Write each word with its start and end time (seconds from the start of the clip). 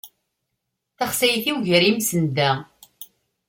Taxsayt-iw 0.97 1.57
gar 1.67 1.83
yimsenda. 1.85 2.49